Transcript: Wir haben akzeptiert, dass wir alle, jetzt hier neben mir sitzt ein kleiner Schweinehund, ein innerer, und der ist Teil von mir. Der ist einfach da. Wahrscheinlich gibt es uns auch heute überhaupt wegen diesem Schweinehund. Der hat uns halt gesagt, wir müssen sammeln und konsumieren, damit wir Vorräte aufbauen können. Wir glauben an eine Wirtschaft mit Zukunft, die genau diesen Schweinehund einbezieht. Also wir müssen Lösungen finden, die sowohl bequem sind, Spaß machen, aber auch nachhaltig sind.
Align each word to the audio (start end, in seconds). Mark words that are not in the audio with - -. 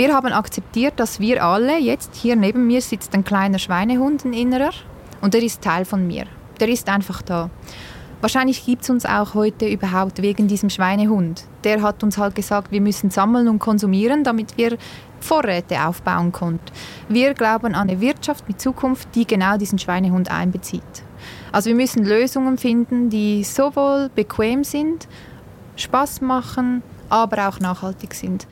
Wir 0.00 0.14
haben 0.14 0.32
akzeptiert, 0.32 0.94
dass 0.96 1.20
wir 1.20 1.44
alle, 1.44 1.78
jetzt 1.78 2.14
hier 2.14 2.34
neben 2.34 2.66
mir 2.66 2.80
sitzt 2.80 3.12
ein 3.12 3.22
kleiner 3.22 3.58
Schweinehund, 3.58 4.24
ein 4.24 4.32
innerer, 4.32 4.70
und 5.20 5.34
der 5.34 5.42
ist 5.42 5.60
Teil 5.60 5.84
von 5.84 6.06
mir. 6.06 6.24
Der 6.58 6.70
ist 6.70 6.88
einfach 6.88 7.20
da. 7.20 7.50
Wahrscheinlich 8.22 8.64
gibt 8.64 8.82
es 8.82 8.88
uns 8.88 9.04
auch 9.04 9.34
heute 9.34 9.68
überhaupt 9.68 10.22
wegen 10.22 10.48
diesem 10.48 10.70
Schweinehund. 10.70 11.44
Der 11.64 11.82
hat 11.82 12.02
uns 12.02 12.16
halt 12.16 12.34
gesagt, 12.34 12.72
wir 12.72 12.80
müssen 12.80 13.10
sammeln 13.10 13.46
und 13.46 13.58
konsumieren, 13.58 14.24
damit 14.24 14.56
wir 14.56 14.78
Vorräte 15.20 15.86
aufbauen 15.86 16.32
können. 16.32 16.60
Wir 17.10 17.34
glauben 17.34 17.74
an 17.74 17.90
eine 17.90 18.00
Wirtschaft 18.00 18.48
mit 18.48 18.58
Zukunft, 18.58 19.14
die 19.14 19.26
genau 19.26 19.58
diesen 19.58 19.78
Schweinehund 19.78 20.30
einbezieht. 20.30 21.02
Also 21.52 21.68
wir 21.68 21.76
müssen 21.76 22.06
Lösungen 22.06 22.56
finden, 22.56 23.10
die 23.10 23.44
sowohl 23.44 24.08
bequem 24.14 24.64
sind, 24.64 25.06
Spaß 25.76 26.22
machen, 26.22 26.82
aber 27.10 27.48
auch 27.48 27.60
nachhaltig 27.60 28.14
sind. 28.14 28.46